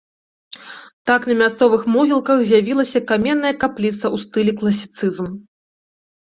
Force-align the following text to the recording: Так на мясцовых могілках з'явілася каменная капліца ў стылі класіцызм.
Так 1.09 1.21
на 1.31 1.35
мясцовых 1.41 1.83
могілках 1.97 2.37
з'явілася 2.49 2.99
каменная 3.13 3.53
капліца 3.67 4.03
ў 4.03 4.17
стылі 4.27 4.51
класіцызм. 4.65 5.33